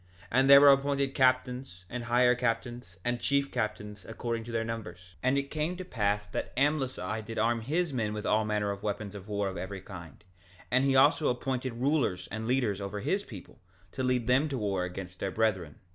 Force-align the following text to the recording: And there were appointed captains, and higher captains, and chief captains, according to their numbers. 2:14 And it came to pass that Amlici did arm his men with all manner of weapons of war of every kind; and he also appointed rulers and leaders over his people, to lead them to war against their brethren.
And 0.31 0.49
there 0.49 0.59
were 0.59 0.71
appointed 0.71 1.13
captains, 1.13 1.85
and 1.87 2.05
higher 2.05 2.33
captains, 2.33 2.97
and 3.05 3.19
chief 3.21 3.51
captains, 3.51 4.03
according 4.03 4.43
to 4.45 4.51
their 4.51 4.63
numbers. 4.63 4.97
2:14 5.17 5.17
And 5.21 5.37
it 5.37 5.51
came 5.51 5.77
to 5.77 5.85
pass 5.85 6.25
that 6.25 6.51
Amlici 6.57 7.21
did 7.23 7.37
arm 7.37 7.61
his 7.61 7.93
men 7.93 8.11
with 8.11 8.25
all 8.25 8.43
manner 8.43 8.71
of 8.71 8.81
weapons 8.81 9.13
of 9.13 9.27
war 9.27 9.47
of 9.47 9.57
every 9.57 9.81
kind; 9.81 10.23
and 10.71 10.85
he 10.85 10.95
also 10.95 11.27
appointed 11.27 11.73
rulers 11.73 12.27
and 12.31 12.47
leaders 12.47 12.81
over 12.81 13.01
his 13.01 13.23
people, 13.23 13.59
to 13.91 14.01
lead 14.01 14.25
them 14.25 14.49
to 14.49 14.57
war 14.57 14.85
against 14.85 15.19
their 15.19 15.29
brethren. 15.29 15.75